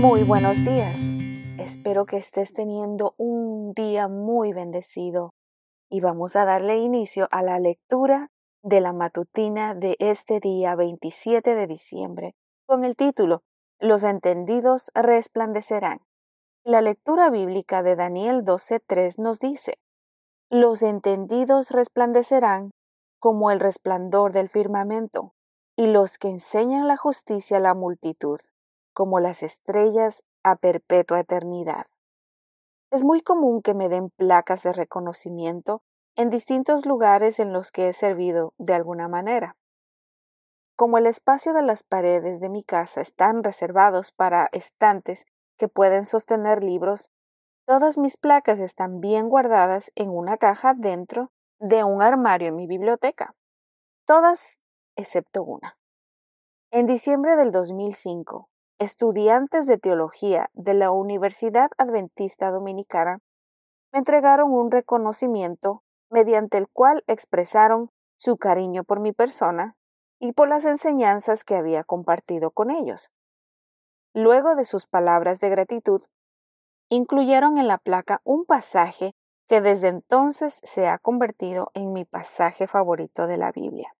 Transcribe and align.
Muy 0.00 0.22
buenos 0.22 0.64
días. 0.64 0.96
Espero 1.58 2.06
que 2.06 2.18
estés 2.18 2.54
teniendo 2.54 3.16
un 3.16 3.72
día 3.72 4.06
muy 4.06 4.52
bendecido 4.52 5.34
y 5.90 6.00
vamos 6.00 6.36
a 6.36 6.44
darle 6.44 6.78
inicio 6.78 7.26
a 7.32 7.42
la 7.42 7.58
lectura 7.58 8.30
de 8.62 8.80
la 8.80 8.92
matutina 8.92 9.74
de 9.74 9.96
este 9.98 10.38
día 10.38 10.76
27 10.76 11.52
de 11.52 11.66
diciembre 11.66 12.36
con 12.64 12.84
el 12.84 12.94
título 12.94 13.42
Los 13.80 14.04
entendidos 14.04 14.92
resplandecerán. 14.94 15.98
La 16.62 16.80
lectura 16.80 17.28
bíblica 17.28 17.82
de 17.82 17.96
Daniel 17.96 18.44
12.3 18.44 19.18
nos 19.18 19.40
dice, 19.40 19.80
Los 20.48 20.84
entendidos 20.84 21.72
resplandecerán 21.72 22.70
como 23.18 23.50
el 23.50 23.58
resplandor 23.58 24.30
del 24.30 24.48
firmamento, 24.48 25.34
y 25.74 25.88
los 25.88 26.18
que 26.18 26.28
enseñan 26.28 26.86
la 26.86 26.96
justicia 26.96 27.56
a 27.56 27.60
la 27.60 27.74
multitud 27.74 28.38
como 28.98 29.20
las 29.20 29.44
estrellas 29.44 30.24
a 30.42 30.56
perpetua 30.56 31.20
eternidad. 31.20 31.86
Es 32.90 33.04
muy 33.04 33.20
común 33.20 33.62
que 33.62 33.72
me 33.72 33.88
den 33.88 34.10
placas 34.10 34.64
de 34.64 34.72
reconocimiento 34.72 35.84
en 36.16 36.30
distintos 36.30 36.84
lugares 36.84 37.38
en 37.38 37.52
los 37.52 37.70
que 37.70 37.88
he 37.88 37.92
servido 37.92 38.54
de 38.58 38.74
alguna 38.74 39.06
manera. 39.06 39.56
Como 40.74 40.98
el 40.98 41.06
espacio 41.06 41.52
de 41.52 41.62
las 41.62 41.84
paredes 41.84 42.40
de 42.40 42.48
mi 42.48 42.64
casa 42.64 43.00
están 43.00 43.44
reservados 43.44 44.10
para 44.10 44.48
estantes 44.50 45.26
que 45.58 45.68
pueden 45.68 46.04
sostener 46.04 46.64
libros, 46.64 47.12
todas 47.68 47.98
mis 47.98 48.16
placas 48.16 48.58
están 48.58 48.98
bien 48.98 49.28
guardadas 49.28 49.92
en 49.94 50.10
una 50.10 50.38
caja 50.38 50.74
dentro 50.76 51.30
de 51.60 51.84
un 51.84 52.02
armario 52.02 52.48
en 52.48 52.56
mi 52.56 52.66
biblioteca. 52.66 53.36
Todas 54.06 54.58
excepto 54.96 55.44
una. 55.44 55.78
En 56.72 56.86
diciembre 56.86 57.36
del 57.36 57.52
2005, 57.52 58.48
estudiantes 58.78 59.66
de 59.66 59.78
teología 59.78 60.50
de 60.54 60.74
la 60.74 60.90
Universidad 60.90 61.70
Adventista 61.78 62.50
Dominicana 62.50 63.18
me 63.92 63.98
entregaron 63.98 64.52
un 64.52 64.70
reconocimiento 64.70 65.82
mediante 66.10 66.58
el 66.58 66.68
cual 66.68 67.02
expresaron 67.06 67.90
su 68.16 68.36
cariño 68.36 68.84
por 68.84 69.00
mi 69.00 69.12
persona 69.12 69.76
y 70.20 70.32
por 70.32 70.48
las 70.48 70.64
enseñanzas 70.64 71.44
que 71.44 71.56
había 71.56 71.84
compartido 71.84 72.50
con 72.50 72.70
ellos. 72.70 73.10
Luego 74.14 74.54
de 74.54 74.64
sus 74.64 74.86
palabras 74.86 75.40
de 75.40 75.48
gratitud, 75.48 76.02
incluyeron 76.88 77.58
en 77.58 77.68
la 77.68 77.78
placa 77.78 78.20
un 78.24 78.44
pasaje 78.44 79.14
que 79.48 79.60
desde 79.60 79.88
entonces 79.88 80.60
se 80.62 80.88
ha 80.88 80.98
convertido 80.98 81.70
en 81.74 81.92
mi 81.92 82.04
pasaje 82.04 82.66
favorito 82.66 83.26
de 83.26 83.38
la 83.38 83.52
Biblia. 83.52 83.94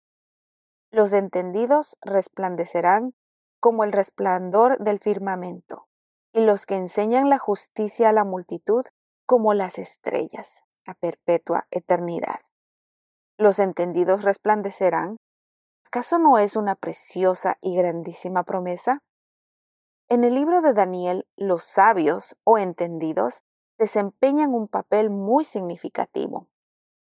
Los 0.90 1.12
entendidos 1.12 1.96
resplandecerán 2.02 3.14
como 3.60 3.84
el 3.84 3.92
resplandor 3.92 4.78
del 4.78 4.98
firmamento, 4.98 5.88
y 6.32 6.40
los 6.42 6.66
que 6.66 6.76
enseñan 6.76 7.28
la 7.28 7.38
justicia 7.38 8.10
a 8.10 8.12
la 8.12 8.24
multitud 8.24 8.84
como 9.26 9.54
las 9.54 9.78
estrellas 9.78 10.64
a 10.86 10.94
perpetua 10.94 11.66
eternidad. 11.70 12.40
Los 13.36 13.58
entendidos 13.58 14.24
resplandecerán. 14.24 15.18
¿Acaso 15.86 16.18
no 16.18 16.38
es 16.38 16.56
una 16.56 16.74
preciosa 16.74 17.58
y 17.60 17.76
grandísima 17.76 18.42
promesa? 18.42 19.00
En 20.08 20.24
el 20.24 20.34
libro 20.34 20.62
de 20.62 20.72
Daniel, 20.72 21.26
los 21.36 21.64
sabios 21.64 22.36
o 22.44 22.58
entendidos 22.58 23.42
desempeñan 23.78 24.54
un 24.54 24.66
papel 24.66 25.10
muy 25.10 25.44
significativo, 25.44 26.48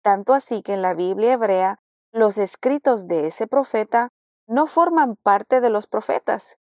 tanto 0.02 0.34
así 0.34 0.62
que 0.62 0.72
en 0.72 0.82
la 0.82 0.94
Biblia 0.94 1.34
hebrea 1.34 1.80
los 2.12 2.38
escritos 2.38 3.06
de 3.06 3.26
ese 3.26 3.46
profeta 3.46 4.10
no 4.46 4.66
forman 4.66 5.16
parte 5.16 5.60
de 5.60 5.70
los 5.70 5.86
profetas, 5.86 6.58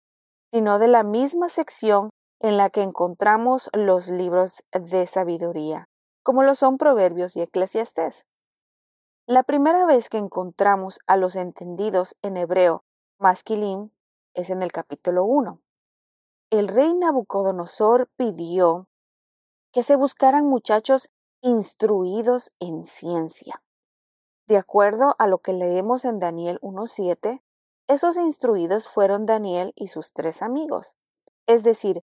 sino 0.52 0.78
de 0.78 0.88
la 0.88 1.02
misma 1.02 1.48
sección 1.48 2.10
en 2.40 2.56
la 2.56 2.70
que 2.70 2.82
encontramos 2.82 3.70
los 3.72 4.08
libros 4.08 4.62
de 4.72 5.06
sabiduría, 5.06 5.88
como 6.22 6.42
lo 6.42 6.54
son 6.54 6.78
Proverbios 6.78 7.36
y 7.36 7.42
Eclesiastés. 7.42 8.26
La 9.26 9.42
primera 9.42 9.86
vez 9.86 10.08
que 10.08 10.18
encontramos 10.18 11.00
a 11.06 11.16
los 11.16 11.34
entendidos 11.34 12.16
en 12.22 12.36
hebreo, 12.36 12.84
masquilim, 13.18 13.90
es 14.34 14.50
en 14.50 14.62
el 14.62 14.70
capítulo 14.70 15.24
1. 15.24 15.60
El 16.50 16.68
rey 16.68 16.94
Nabucodonosor 16.94 18.08
pidió 18.16 18.86
que 19.72 19.82
se 19.82 19.96
buscaran 19.96 20.46
muchachos 20.46 21.10
instruidos 21.40 22.52
en 22.60 22.84
ciencia. 22.84 23.62
De 24.46 24.56
acuerdo 24.56 25.16
a 25.18 25.26
lo 25.26 25.38
que 25.38 25.52
leemos 25.52 26.04
en 26.04 26.20
Daniel 26.20 26.60
1.7, 26.62 27.42
esos 27.88 28.16
instruidos 28.16 28.88
fueron 28.88 29.26
Daniel 29.26 29.72
y 29.76 29.88
sus 29.88 30.12
tres 30.12 30.42
amigos, 30.42 30.96
es 31.46 31.62
decir, 31.62 32.02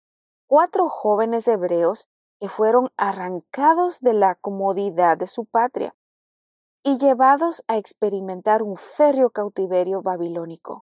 cuatro 0.46 0.88
jóvenes 0.88 1.46
hebreos 1.46 2.08
que 2.40 2.48
fueron 2.48 2.88
arrancados 2.96 4.00
de 4.00 4.14
la 4.14 4.34
comodidad 4.34 5.16
de 5.16 5.26
su 5.26 5.44
patria 5.44 5.94
y 6.82 6.98
llevados 6.98 7.64
a 7.68 7.76
experimentar 7.76 8.62
un 8.62 8.76
férreo 8.76 9.30
cautiverio 9.30 10.02
babilónico. 10.02 10.84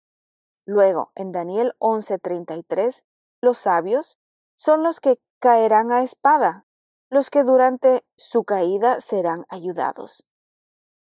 Luego, 0.67 1.13
en 1.15 1.33
Daniel 1.33 1.75
11:33, 1.79 3.05
los 3.41 3.59
sabios 3.59 4.19
son 4.57 4.83
los 4.83 5.01
que 5.01 5.21
caerán 5.39 5.93
a 5.93 6.03
espada, 6.03 6.67
los 7.09 7.31
que 7.31 7.45
durante 7.45 8.05
su 8.17 8.45
caída 8.45 9.01
serán 9.01 9.47
ayudados. 9.49 10.27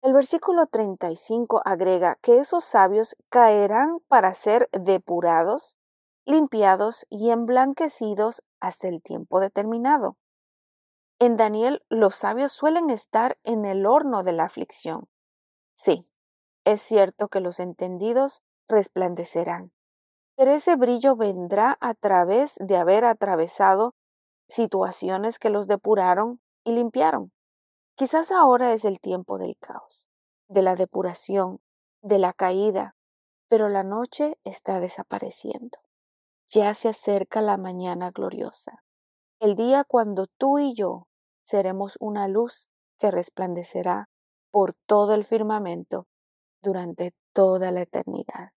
El 0.06 0.12
versículo 0.12 0.68
35 0.68 1.62
agrega 1.64 2.14
que 2.22 2.38
esos 2.38 2.64
sabios 2.64 3.16
caerán 3.28 3.98
para 4.06 4.34
ser 4.34 4.68
depurados, 4.70 5.76
limpiados 6.24 7.06
y 7.10 7.30
emblanquecidos 7.30 8.44
hasta 8.60 8.86
el 8.86 9.02
tiempo 9.02 9.40
determinado. 9.40 10.16
En 11.18 11.34
Daniel 11.34 11.82
los 11.88 12.14
sabios 12.14 12.52
suelen 12.52 12.88
estar 12.88 13.36
en 13.42 13.64
el 13.64 13.84
horno 13.84 14.22
de 14.22 14.32
la 14.32 14.44
aflicción. 14.44 15.08
Sí, 15.74 16.04
es 16.64 16.80
cierto 16.82 17.26
que 17.26 17.40
los 17.40 17.58
entendidos 17.58 18.44
resplandecerán, 18.68 19.72
pero 20.36 20.52
ese 20.52 20.76
brillo 20.76 21.16
vendrá 21.16 21.78
a 21.80 21.94
través 21.94 22.54
de 22.60 22.76
haber 22.76 23.04
atravesado 23.04 23.96
situaciones 24.46 25.40
que 25.40 25.50
los 25.50 25.66
depuraron 25.66 26.40
y 26.62 26.74
limpiaron. 26.74 27.32
Quizás 27.96 28.30
ahora 28.30 28.74
es 28.74 28.84
el 28.84 29.00
tiempo 29.00 29.38
del 29.38 29.56
caos, 29.56 30.06
de 30.48 30.60
la 30.60 30.76
depuración, 30.76 31.62
de 32.02 32.18
la 32.18 32.34
caída, 32.34 32.94
pero 33.48 33.70
la 33.70 33.84
noche 33.84 34.38
está 34.44 34.80
desapareciendo. 34.80 35.78
Ya 36.46 36.74
se 36.74 36.90
acerca 36.90 37.40
la 37.40 37.56
mañana 37.56 38.10
gloriosa, 38.10 38.84
el 39.40 39.56
día 39.56 39.82
cuando 39.82 40.26
tú 40.26 40.58
y 40.58 40.74
yo 40.74 41.08
seremos 41.42 41.96
una 41.98 42.28
luz 42.28 42.70
que 42.98 43.10
resplandecerá 43.10 44.10
por 44.50 44.74
todo 44.86 45.14
el 45.14 45.24
firmamento 45.24 46.06
durante 46.62 47.14
toda 47.32 47.70
la 47.70 47.80
eternidad. 47.80 48.50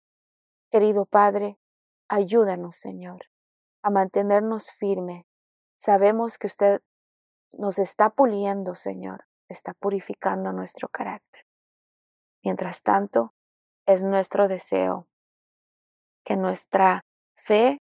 Querido 0.71 1.05
Padre, 1.05 1.59
ayúdanos, 2.07 2.75
Señor, 2.75 3.21
a 3.83 3.91
mantenernos 3.91 4.71
firmes. 4.71 5.25
Sabemos 5.77 6.39
que 6.39 6.47
usted 6.47 6.81
nos 7.51 7.77
está 7.77 8.09
puliendo, 8.09 8.75
Señor, 8.75 9.26
está 9.49 9.73
purificando 9.73 10.51
nuestro 10.51 10.87
carácter. 10.89 11.45
Mientras 12.43 12.81
tanto, 12.81 13.33
es 13.85 14.03
nuestro 14.03 14.47
deseo 14.47 15.07
que 16.25 16.35
nuestra 16.35 17.01
fe 17.35 17.79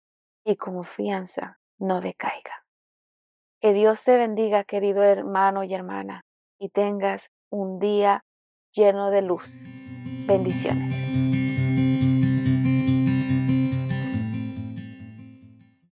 y 0.46 0.58
confianza 0.58 1.60
no 1.80 2.02
decaiga. 2.02 2.66
Que 3.62 3.74
Dios 3.74 4.04
te 4.04 4.18
bendiga, 4.18 4.66
querido 4.66 5.04
hermano 5.04 5.64
y 5.64 5.74
hermana, 5.74 6.26
y 6.60 6.70
tengas 6.70 7.30
un 7.50 7.80
día 7.80 8.26
lleno 8.72 9.10
de 9.10 9.22
luz. 9.22 9.64
Bendiciones. 10.28 11.43